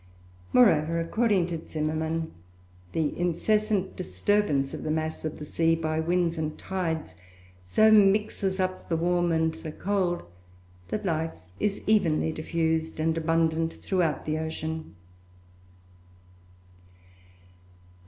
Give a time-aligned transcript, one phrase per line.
[0.51, 2.31] Moreover, according to Zimmermann,
[2.91, 7.13] the incessant disturbance of the mass of the sea by winds and tides,
[7.63, 10.23] so mixes up the warm and the cold
[10.87, 14.95] that life is evenly diffused and abundant throughout the ocean.